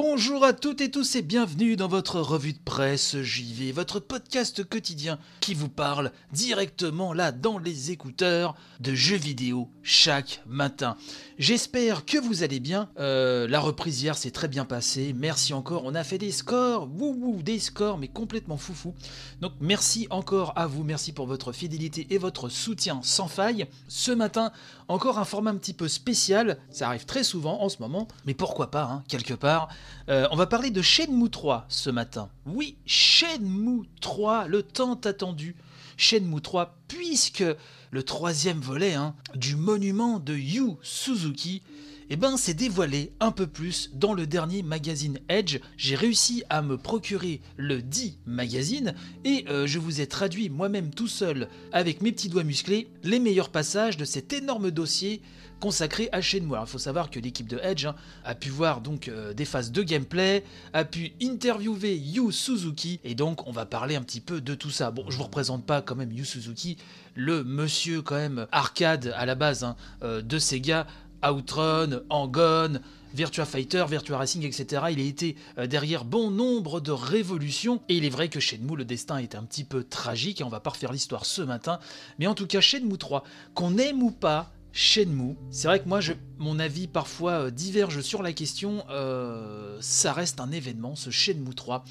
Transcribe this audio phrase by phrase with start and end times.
[0.00, 4.62] Bonjour à toutes et tous et bienvenue dans votre revue de presse JV, votre podcast
[4.62, 10.96] quotidien qui vous parle directement là dans les écouteurs de jeux vidéo chaque matin.
[11.36, 12.88] J'espère que vous allez bien.
[13.00, 15.12] Euh, la reprise hier s'est très bien passée.
[15.16, 15.82] Merci encore.
[15.84, 18.94] On a fait des scores, wouh wouh, des scores, mais complètement foufou.
[19.40, 20.84] Donc merci encore à vous.
[20.84, 23.66] Merci pour votre fidélité et votre soutien sans faille.
[23.88, 24.52] Ce matin,
[24.86, 26.58] encore un format un petit peu spécial.
[26.70, 29.68] Ça arrive très souvent en ce moment, mais pourquoi pas, hein, quelque part.
[30.08, 32.30] Euh, on va parler de Shenmue 3 ce matin.
[32.46, 35.56] Oui, Shenmue 3, le tant attendu.
[35.96, 37.44] Shenmue 3, puisque
[37.90, 41.62] le troisième volet hein, du monument de Yu Suzuki
[42.10, 45.58] eh ben, s'est dévoilé un peu plus dans le dernier magazine Edge.
[45.76, 50.90] J'ai réussi à me procurer le dit magazine et euh, je vous ai traduit moi-même
[50.90, 55.22] tout seul avec mes petits doigts musclés les meilleurs passages de cet énorme dossier
[55.60, 56.56] consacré à Shenmue.
[56.60, 59.72] Il faut savoir que l'équipe de Edge hein, a pu voir donc euh, des phases
[59.72, 64.40] de gameplay, a pu interviewer Yu Suzuki et donc on va parler un petit peu
[64.40, 64.90] de tout ça.
[64.90, 66.78] Bon, je vous représente pas quand même Yu Suzuki,
[67.14, 70.86] le monsieur quand même arcade à la base hein, euh, de Sega
[71.22, 72.80] Outrun, Angon,
[73.14, 74.82] Virtua Fighter, Virtua Racing, etc.
[74.90, 78.76] Il a été euh, derrière bon nombre de révolutions, et il est vrai que Shenmue,
[78.76, 81.78] le destin est un petit peu tragique, et on va pas refaire l'histoire ce matin,
[82.18, 83.24] mais en tout cas Shenmue 3,
[83.54, 85.98] qu'on aime ou pas, Shenmue, c'est vrai que moi,
[86.38, 91.52] mon avis parfois euh, diverge sur la question, euh, ça reste un événement, ce Shenmue
[91.52, 91.82] 3.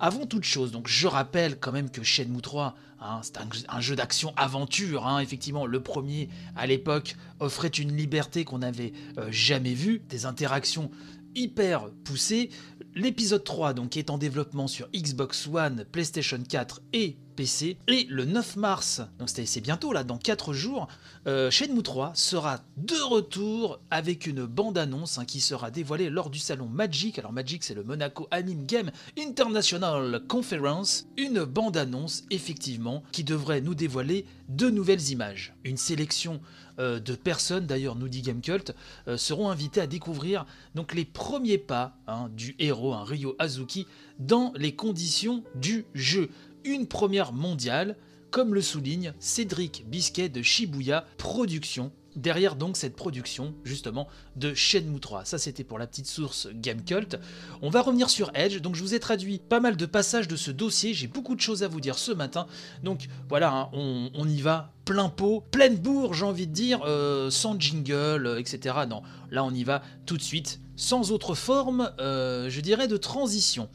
[0.00, 3.36] Avant toute chose, donc je rappelle quand même que Shenmue 3, hein, c'est
[3.68, 9.28] un, jeu d'action-aventure, hein, effectivement, le premier à l'époque offrait une liberté qu'on n'avait euh,
[9.30, 10.90] jamais vue, des interactions
[11.36, 12.50] hyper poussées.
[12.96, 17.76] L'épisode 3 donc est en développement sur Xbox One, PlayStation 4 et PC.
[17.88, 20.88] Et le 9 mars, donc c'est bientôt là, dans 4 jours,
[21.26, 26.38] euh, Shenmue 3 sera de retour avec une bande-annonce hein, qui sera dévoilée lors du
[26.38, 27.18] salon Magic.
[27.18, 31.06] Alors Magic c'est le Monaco Anime Game International Conference.
[31.16, 35.54] Une bande-annonce effectivement qui devrait nous dévoiler de nouvelles images.
[35.64, 36.40] Une sélection
[36.78, 38.74] euh, de personnes, d'ailleurs nous dit Gamecult,
[39.06, 43.86] euh, seront invités à découvrir donc les premiers pas hein, du héros, un Ryo Azuki,
[44.18, 46.30] dans les conditions du jeu
[46.64, 47.96] une première mondiale,
[48.30, 51.92] comme le souligne Cédric Bisquet de Shibuya Productions.
[52.16, 55.24] Derrière donc cette production justement de Shenmue 3.
[55.24, 57.16] Ça c'était pour la petite source Gamecult.
[57.60, 58.60] On va revenir sur Edge.
[58.60, 60.94] Donc je vous ai traduit pas mal de passages de ce dossier.
[60.94, 62.46] J'ai beaucoup de choses à vous dire ce matin.
[62.84, 67.30] Donc voilà, hein, on, y va plein pot, pleine bourre j'ai envie de dire, euh,
[67.30, 68.76] sans jingle, euh, etc.
[68.88, 72.96] Non, là on y va tout de suite, sans autre forme, euh, je dirais, de
[72.96, 73.68] transition.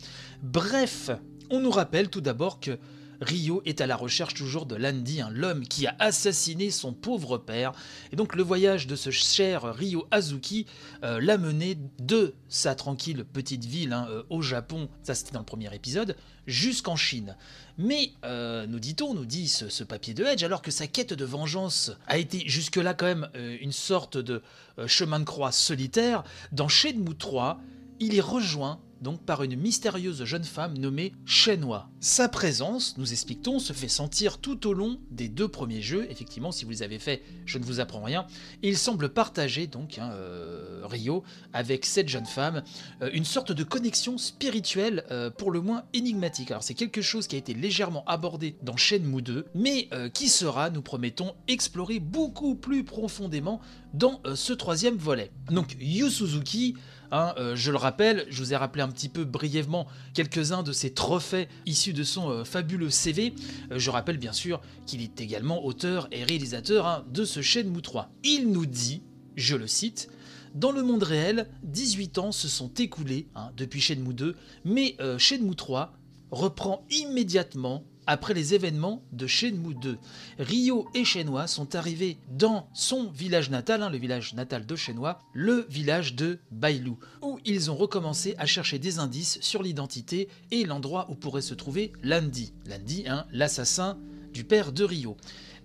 [0.43, 1.11] Bref,
[1.49, 2.77] on nous rappelle tout d'abord que
[3.21, 7.73] Ryo est à la recherche toujours de Landy, l'homme qui a assassiné son pauvre père.
[8.11, 10.65] Et donc le voyage de ce cher Ryo Azuki
[11.03, 15.39] euh, l'a mené de sa tranquille petite ville hein, euh, au Japon, ça c'était dans
[15.39, 16.15] le premier épisode,
[16.47, 17.35] jusqu'en Chine.
[17.77, 21.25] Mais, euh, nous dit-on, nous dit ce, papier de Edge, alors que sa quête de
[21.25, 23.29] vengeance a été jusque-là quand même
[23.61, 24.41] une sorte de
[24.85, 27.59] chemin de croix solitaire, dans Shenmue 3,
[27.99, 31.89] il est rejoint donc par une mystérieuse jeune femme nommée Shenhua.
[31.99, 36.07] Sa présence, nous explique-t-on, se fait sentir tout au long des deux premiers jeux.
[36.09, 38.25] Effectivement, si vous les avez faits, je ne vous apprends rien.
[38.61, 41.23] Il semble partager donc hein, euh, Rio
[41.53, 42.63] avec cette jeune femme
[43.01, 46.51] euh, une sorte de connexion spirituelle euh, pour le moins énigmatique.
[46.51, 50.69] Alors c'est quelque chose qui a été légèrement abordé dans Shenmue 2, mais qui sera,
[50.69, 53.59] nous promettons, exploré beaucoup plus profondément
[53.93, 55.31] dans ce troisième volet.
[55.49, 56.75] Donc Yu Suzuki
[57.11, 60.71] Hein, euh, je le rappelle, je vous ai rappelé un petit peu brièvement quelques-uns de
[60.71, 63.33] ses trophées issus de son euh, fabuleux CV.
[63.71, 67.81] Euh, je rappelle bien sûr qu'il est également auteur et réalisateur hein, de ce Shenmue
[67.81, 68.11] 3.
[68.23, 69.01] Il nous dit,
[69.35, 70.09] je le cite,
[70.53, 74.35] dans le monde réel, 18 ans se sont écoulés hein, depuis Shenmue 2,
[74.65, 75.93] mais Shenmue 3
[76.31, 79.99] reprend immédiatement après les événements de Shenmue 2.
[80.39, 85.19] Ryo et Shenhua sont arrivés dans son village natal, hein, le village natal de Shenhua,
[85.31, 90.65] le village de Bailu, où ils ont recommencé à chercher des indices sur l'identité et
[90.65, 92.51] l'endroit où pourrait se trouver Landy.
[92.65, 93.99] Landy, hein, l'assassin
[94.33, 95.15] du père de Ryo.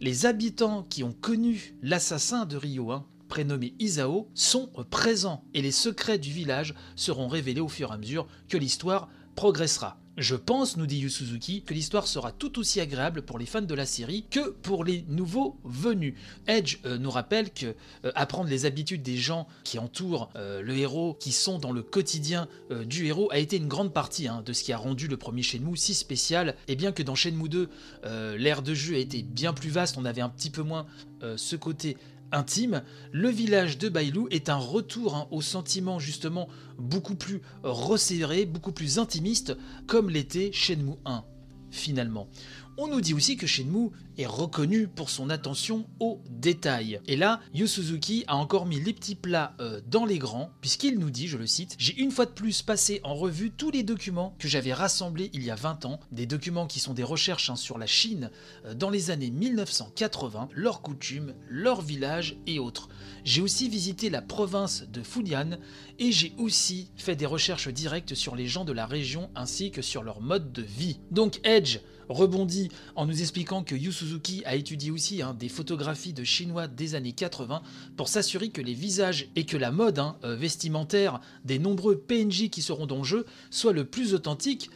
[0.02, 5.72] Les habitants qui ont connu l'assassin de Ryo, hein, prénommé Isao, sont présents et les
[5.72, 9.98] secrets du village seront révélés au fur et à mesure que l'histoire progressera.
[10.16, 13.62] Je pense, nous dit Yu Suzuki, que l'histoire sera tout aussi agréable pour les fans
[13.62, 16.14] de la série que pour les nouveaux venus.
[16.46, 17.74] Edge euh, nous rappelle que
[18.04, 21.82] euh, apprendre les habitudes des gens qui entourent euh, le héros, qui sont dans le
[21.82, 22.46] quotidien
[22.86, 25.42] du héros, a été une grande partie hein, de ce qui a rendu le premier
[25.42, 26.54] Shenmue si spécial.
[26.68, 27.68] Et bien que dans Shenmue 2,
[28.04, 30.86] euh, l'ère de jeu a été bien plus vaste, on avait un petit peu moins
[31.36, 31.96] ce côté
[32.34, 32.82] intime,
[33.12, 36.48] le village de Bailou est un retour hein, au sentiment justement
[36.78, 41.24] beaucoup plus resserré, beaucoup plus intimiste, comme l'était Shenmue 1,
[41.70, 42.28] finalement.
[42.76, 47.00] On nous dit aussi que Shenmue est reconnu pour son attention aux détails.
[47.06, 50.98] Et là, Yu Suzuki a encore mis les petits plats euh, dans les grands, puisqu'il
[50.98, 53.84] nous dit, je le cite, J'ai une fois de plus passé en revue tous les
[53.84, 57.48] documents que j'avais rassemblés il y a 20 ans, des documents qui sont des recherches
[57.48, 58.32] hein, sur la Chine
[58.64, 62.88] euh, dans les années 1980, leurs coutumes, leurs villages et autres.
[63.24, 65.58] J'ai aussi visité la province de Fujian
[65.98, 69.80] et j'ai aussi fait des recherches directes sur les gens de la région ainsi que
[69.80, 70.98] sur leur mode de vie.
[71.10, 71.78] Donc Edge
[72.10, 76.68] rebondit en nous expliquant que Yu Suzuki a étudié aussi hein, des photographies de Chinois
[76.68, 77.62] des années 80
[77.96, 82.50] pour s'assurer que les visages et que la mode hein, euh, vestimentaire des nombreux PNJ
[82.50, 84.68] qui seront dans le jeu soient le plus authentique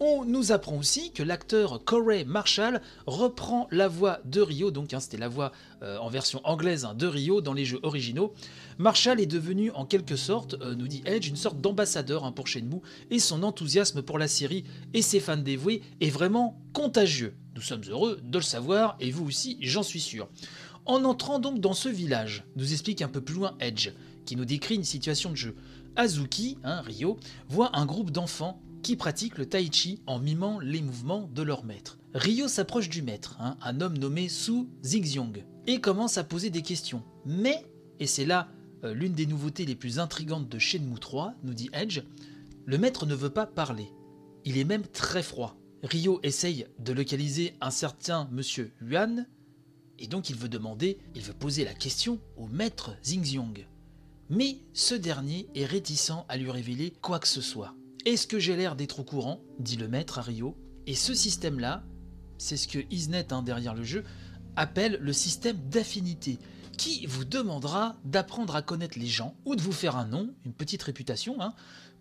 [0.00, 5.00] On nous apprend aussi que l'acteur Corey Marshall reprend la voix de Rio, donc hein,
[5.00, 5.52] c'était la voix
[5.82, 8.32] euh, en version anglaise hein, de Rio dans les jeux originaux.
[8.78, 12.48] Marshall est devenu en quelque sorte, euh, nous dit Edge, une sorte d'ambassadeur hein, pour
[12.48, 12.80] Shenmue
[13.10, 17.36] et son enthousiasme pour la série et ses fans dévoués est vraiment contagieux.
[17.56, 20.28] Nous sommes heureux de le savoir et vous aussi, j'en suis sûr.
[20.86, 23.90] En entrant donc dans ce village, nous explique un peu plus loin Edge,
[24.24, 25.56] qui nous décrit une situation de jeu.
[25.94, 27.18] Azuki, hein, Rio,
[27.48, 31.64] voit un groupe d'enfants qui pratiquent le tai chi en mimant les mouvements de leur
[31.64, 31.98] maître.
[32.14, 36.62] Ryo s'approche du maître, hein, un homme nommé Su Zixyong, et commence à poser des
[36.62, 37.02] questions.
[37.24, 37.66] Mais,
[37.98, 38.48] et c'est là
[38.84, 42.04] euh, l'une des nouveautés les plus intrigantes de Shenmue 3, nous dit Edge,
[42.64, 43.90] le maître ne veut pas parler.
[44.44, 45.58] Il est même très froid.
[45.82, 49.26] Ryo essaye de localiser un certain monsieur Yuan,
[49.98, 53.66] et donc il veut demander, il veut poser la question au maître Xingxiong.
[54.30, 57.74] Mais ce dernier est réticent à lui révéler quoi que ce soit.
[58.06, 60.56] Est-ce que j'ai l'air d'être au courant dit le maître à Rio.
[60.86, 61.82] Et ce système-là,
[62.38, 64.04] c'est ce que Isnet, hein, derrière le jeu,
[64.54, 66.38] appelle le système d'affinité,
[66.78, 70.52] qui vous demandera d'apprendre à connaître les gens, ou de vous faire un nom, une
[70.52, 71.52] petite réputation, hein,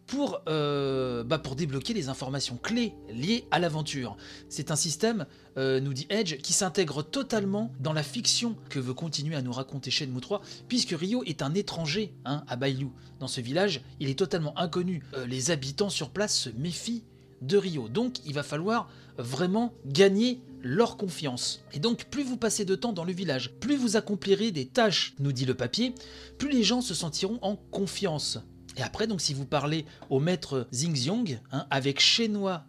[0.07, 4.17] pour, euh, bah, pour débloquer les informations clés liées à l'aventure.
[4.49, 5.25] C'est un système,
[5.57, 9.51] euh, nous dit Edge, qui s'intègre totalement dans la fiction que veut continuer à nous
[9.51, 12.89] raconter Shenmue 3, puisque Rio est un étranger hein, à Bailu.
[13.19, 15.03] Dans ce village, il est totalement inconnu.
[15.15, 17.03] Euh, les habitants sur place se méfient
[17.41, 17.89] de Rio.
[17.89, 21.63] Donc il va falloir vraiment gagner leur confiance.
[21.73, 25.13] Et donc plus vous passez de temps dans le village, plus vous accomplirez des tâches,
[25.19, 25.93] nous dit le papier,
[26.37, 28.39] plus les gens se sentiront en confiance.
[28.77, 32.65] Et après, donc si vous parlez au maître Xingxiong, hein, avec Chenois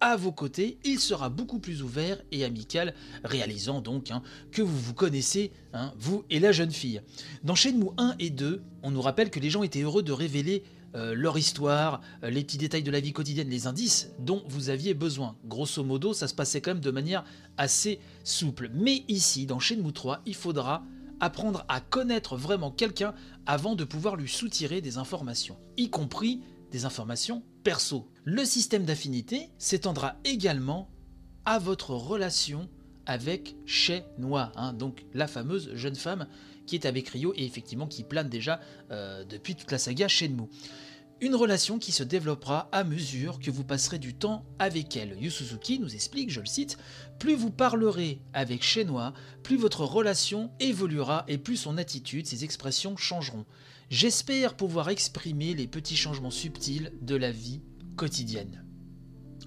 [0.00, 4.78] à vos côtés, il sera beaucoup plus ouvert et amical, réalisant donc hein, que vous
[4.78, 7.02] vous connaissez, hein, vous et la jeune fille.
[7.44, 10.62] Dans Shenmue 1 et 2, on nous rappelle que les gens étaient heureux de révéler
[10.96, 14.70] euh, leur histoire, euh, les petits détails de la vie quotidienne, les indices dont vous
[14.70, 15.36] aviez besoin.
[15.44, 17.24] Grosso modo, ça se passait quand même de manière
[17.58, 18.70] assez souple.
[18.74, 20.82] Mais ici, dans Shenmue 3, il faudra
[21.20, 23.14] apprendre à connaître vraiment quelqu'un
[23.46, 26.40] avant de pouvoir lui soutirer des informations, y compris
[26.70, 28.08] des informations perso.
[28.24, 30.90] Le système d'affinité s'étendra également
[31.44, 32.68] à votre relation
[33.06, 36.26] avec Chenois, hein, donc la fameuse jeune femme
[36.66, 38.60] qui est avec Ryo et effectivement qui plane déjà
[38.90, 40.48] euh, depuis toute la saga Shenmue.
[41.22, 45.18] Une relation qui se développera à mesure que vous passerez du temps avec elle.
[45.20, 46.78] Yu Suzuki nous explique, je le cite,
[47.18, 49.12] plus vous parlerez avec Chenois,
[49.42, 53.44] plus votre relation évoluera et plus son attitude, ses expressions changeront.
[53.90, 57.60] J'espère pouvoir exprimer les petits changements subtils de la vie
[57.96, 58.64] quotidienne.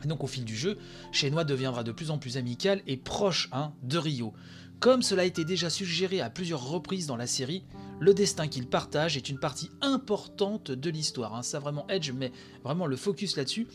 [0.05, 0.77] Donc au fil du jeu,
[1.11, 4.33] Chenois deviendra de plus en plus amical et proche hein, de Ryo.
[4.79, 7.63] Comme cela a été déjà suggéré à plusieurs reprises dans la série,
[7.99, 11.35] le destin qu'il partage est une partie importante de l'histoire.
[11.35, 11.43] hein.
[11.43, 12.31] Ça vraiment Edge met
[12.63, 13.67] vraiment le focus là-dessus.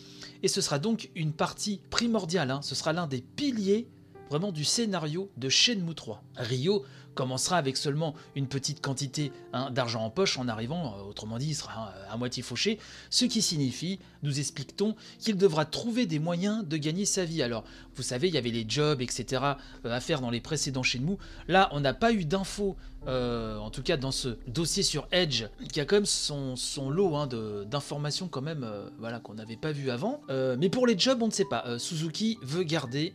[0.43, 2.51] Et ce sera donc une partie primordiale.
[2.51, 2.61] hein.
[2.63, 3.89] Ce sera l'un des piliers
[4.31, 6.23] vraiment du scénario de Shenmue 3.
[6.37, 6.85] Ryo
[7.19, 11.49] commencera avec seulement une petite quantité hein, d'argent en poche en arrivant, euh, autrement dit,
[11.49, 12.79] il sera hein, à moitié fauché,
[13.11, 17.43] ce qui signifie, nous explique-t-on, qu'il devra trouver des moyens de gagner sa vie.
[17.43, 17.65] Alors,
[17.97, 19.43] vous savez, il y avait les jobs, etc.
[19.85, 21.17] euh, à faire dans les précédents Shenmue.
[21.49, 22.77] Là, on n'a pas eu d'infos,
[23.09, 26.55] euh, en tout cas dans ce dossier sur Edge, qui a quand même son,
[26.89, 27.27] lot hein,
[27.67, 30.21] d'informations quand même, euh, voilà, qu'on n'avait pas vu avant.
[30.31, 31.65] Euh, mais pour les jobs, on ne sait pas.
[31.67, 33.13] Euh, Suzuki veut garder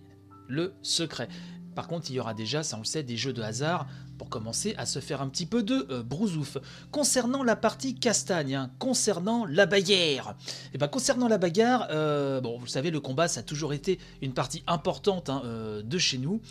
[0.49, 1.29] le secret.
[1.73, 3.87] Par contre, il y aura déjà, ça on le sait, des jeux de hasard
[4.17, 6.57] pour commencer à se faire un petit peu de euh, brousouf.
[6.91, 10.35] Concernant la partie castagne, hein, concernant la bagarre,
[10.73, 13.99] et ben concernant la bagarre, euh, bon, vous savez, le combat ça a toujours été
[14.21, 16.41] une partie importante hein, euh, de chez nous.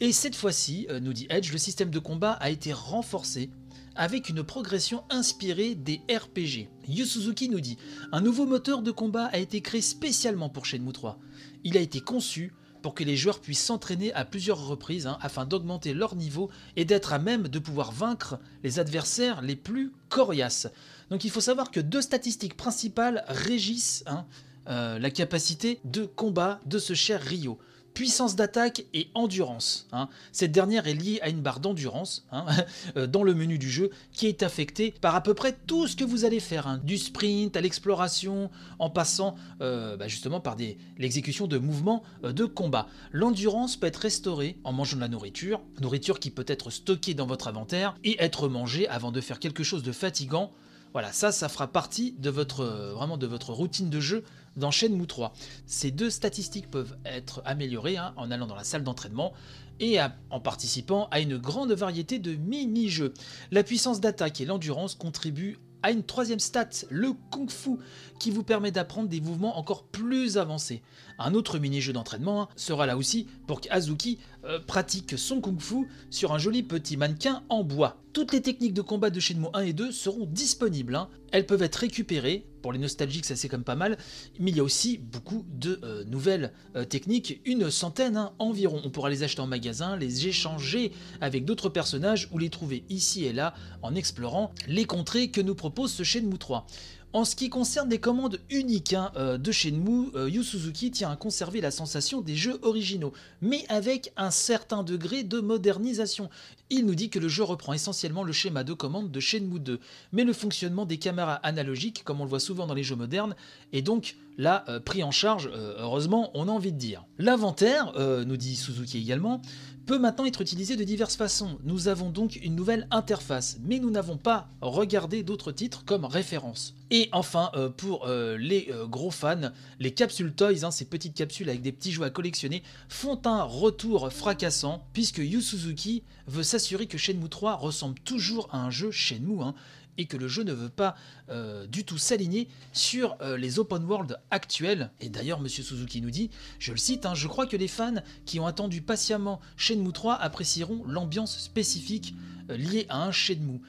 [0.00, 3.50] Et cette fois-ci, euh, nous dit Edge, le système de combat a été renforcé
[3.94, 6.68] avec une progression inspirée des RPG.
[6.88, 7.78] Yu Suzuki nous dit
[8.10, 11.18] Un nouveau moteur de combat a été créé spécialement pour Shenmue 3.
[11.62, 12.52] Il a été conçu
[12.84, 16.84] pour que les joueurs puissent s'entraîner à plusieurs reprises hein, afin d'augmenter leur niveau et
[16.84, 20.68] d'être à même de pouvoir vaincre les adversaires les plus coriaces.
[21.08, 24.26] Donc il faut savoir que deux statistiques principales régissent hein,
[24.68, 27.58] euh, la capacité de combat de ce cher Ryo
[27.94, 29.86] puissance d'attaque et endurance.
[29.92, 30.08] hein.
[30.32, 32.44] Cette dernière est liée à une barre d'endurance hein,
[32.96, 35.96] euh, dans le menu du jeu qui est affectée par à peu près tout ce
[35.96, 40.56] que vous allez faire, hein, du sprint à l'exploration, en passant euh, bah, justement par
[40.98, 42.88] l'exécution de mouvements euh, de combat.
[43.12, 47.26] L'endurance peut être restaurée en mangeant de la nourriture, nourriture qui peut être stockée dans
[47.26, 50.52] votre inventaire et être mangée avant de faire quelque chose de fatigant.
[50.94, 54.22] Voilà, ça, ça fera partie de votre, euh, vraiment de votre routine de jeu
[54.56, 55.32] dans Shenmue 3.
[55.66, 59.32] Ces deux statistiques peuvent être améliorées hein, en allant dans la salle d'entraînement
[59.80, 59.98] et
[60.30, 63.12] en participant à une grande variété de mini-jeux.
[63.50, 67.72] La puissance d'attaque et l'endurance contribuent à une troisième stat, le Kung Fu,
[68.18, 70.80] qui vous permet d'apprendre des mouvements encore plus avancés.
[71.18, 75.88] Un autre mini-jeu d'entraînement hein, sera là aussi pour qu'Azuki euh, pratique son Kung Fu
[76.10, 77.98] sur un joli petit mannequin en bois.
[78.12, 80.94] Toutes les techniques de combat de Shenmue 1 et 2 seront disponibles.
[80.94, 81.08] hein.
[81.32, 82.46] Elles peuvent être récupérées.
[82.62, 83.98] Pour les nostalgiques, ça c'est quand même pas mal.
[84.38, 88.80] Mais il y a aussi beaucoup de euh, nouvelles euh, techniques, une centaine hein, environ.
[88.84, 93.24] On pourra les acheter en magasin, les échanger avec d'autres personnages ou les trouver ici
[93.24, 96.66] et là en explorant les contrées que nous propose ce Shenmue 3.
[97.14, 101.12] En ce qui concerne les commandes uniques hein, euh, de Shenmue, euh, Yu Suzuki tient
[101.12, 106.28] à conserver la sensation des jeux originaux, mais avec un certain degré de modernisation.
[106.70, 109.78] Il nous dit que le jeu reprend essentiellement le schéma de commande de Shenmue 2,
[110.10, 113.36] mais le fonctionnement des caméras analogiques, comme on le voit souvent dans les jeux modernes,
[113.72, 117.04] est donc là euh, pris en charge, euh, heureusement, on a envie de dire.
[117.18, 119.40] L'inventaire, euh, nous dit Suzuki également,
[119.86, 121.58] peut maintenant être utilisé de diverses façons.
[121.62, 126.74] Nous avons donc une nouvelle interface, mais nous n'avons pas regardé d'autres titres comme référence.
[126.90, 129.50] Et enfin, pour les gros fans,
[129.80, 133.42] les capsules Toys, hein, ces petites capsules avec des petits jouets à collectionner, font un
[133.42, 138.90] retour fracassant, puisque Yu Suzuki veut s'assurer que Shenmue 3 ressemble toujours à un jeu
[138.90, 139.54] Shenmue, hein,
[139.98, 140.96] et que le jeu ne veut pas
[141.30, 144.90] euh, du tout s'aligner sur euh, les open world actuels.
[145.00, 148.02] Et d'ailleurs, Monsieur Suzuki nous dit, je le cite, hein, je crois que les fans
[148.24, 152.14] qui ont attendu patiemment Shenmue 3 apprécieront l'ambiance spécifique
[152.50, 153.60] euh, liée à un Shenmue.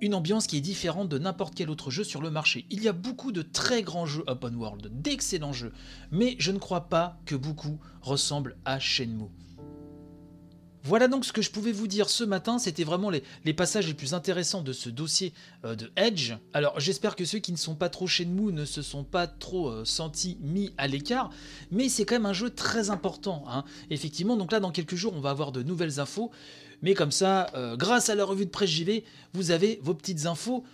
[0.00, 2.66] Une ambiance qui est différente de n'importe quel autre jeu sur le marché.
[2.70, 5.72] Il y a beaucoup de très grands jeux open world, d'excellents jeux,
[6.12, 9.30] mais je ne crois pas que beaucoup ressemblent à Shenmue.
[10.84, 12.58] Voilà donc ce que je pouvais vous dire ce matin.
[12.58, 15.32] C'était vraiment les, passages les plus intéressants de ce dossier
[15.64, 16.34] euh, de Edge.
[16.52, 19.68] Alors j'espère que ceux qui ne sont pas trop Shenmue ne se sont pas trop
[19.68, 21.30] euh, sentis mis à l'écart.
[21.70, 23.44] Mais c'est quand même un jeu très important.
[23.48, 23.64] hein.
[23.90, 26.30] Effectivement, donc là dans quelques jours on va avoir de nouvelles infos.
[26.80, 29.04] Mais comme ça, euh, grâce à la revue de presse JV,
[29.34, 30.64] vous avez vos petites infos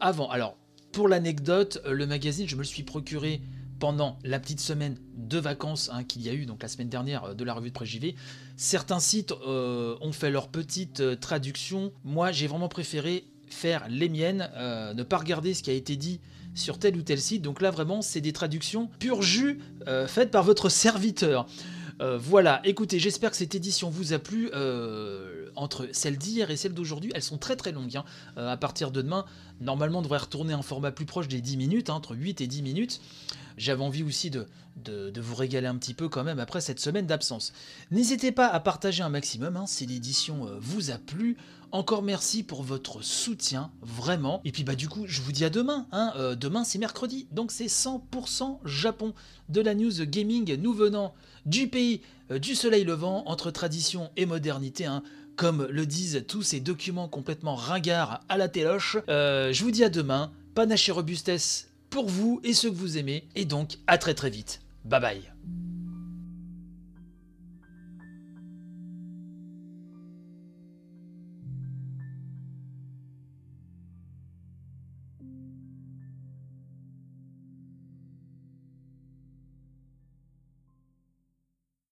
[0.00, 0.28] avant.
[0.30, 0.56] Alors
[0.90, 3.40] pour l'anecdote, le magazine, je me le suis procuré
[3.82, 7.24] pendant la petite semaine de vacances hein, qu'il y a eu, donc la semaine dernière
[7.24, 8.14] euh, de la revue de presse JV.
[8.56, 11.92] Certains sites euh, ont fait leur petite euh, traduction.
[12.04, 15.96] Moi, j'ai vraiment préféré faire les miennes, euh, ne pas regarder ce qui a été
[15.96, 16.20] dit
[16.54, 17.42] sur tel ou tel site.
[17.42, 19.58] Donc là, vraiment, c'est des traductions pur jus
[20.06, 21.46] faites par votre serviteur.
[22.18, 24.50] Voilà, écoutez, j'espère que cette édition vous a plu.
[25.56, 27.96] Entre celle d'hier et celle d'aujourd'hui, elles sont très très longues.
[27.96, 28.04] hein.
[28.36, 29.24] Euh, à partir de demain,
[29.60, 32.46] normalement, on devrait retourner un format plus proche des 10 minutes, hein, entre 8 et
[32.46, 33.00] 10 minutes.
[33.56, 37.06] J'avais envie aussi de, de, vous régaler un petit peu quand même après cette semaine
[37.06, 37.52] d'absence.
[37.90, 41.36] N'hésitez pas à partager un maximum hein, si l'édition euh, vous a plu.
[41.70, 44.42] Encore merci pour votre soutien, vraiment.
[44.44, 45.86] Et puis bah du coup, je vous dis à demain.
[46.16, 49.14] Euh, demain c'est mercredi, donc c'est 100% Japon
[49.48, 51.14] de la news gaming nous venant
[51.46, 54.86] du pays du soleil levant entre tradition et modernité.
[55.36, 58.96] Comme le disent tous ces documents complètement ringards à la téloche.
[59.08, 60.30] Euh, je vous dis à demain.
[60.54, 63.24] Panache et robustesse pour vous et ceux que vous aimez.
[63.34, 64.60] Et donc à très très vite.
[64.84, 65.32] Bye bye.